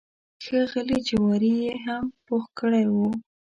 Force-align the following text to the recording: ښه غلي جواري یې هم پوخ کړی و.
ښه 0.43 0.59
غلي 0.71 0.97
جواري 1.07 1.53
یې 1.63 1.73
هم 1.85 2.03
پوخ 2.25 2.45
کړی 2.59 2.85
و. 2.89 2.95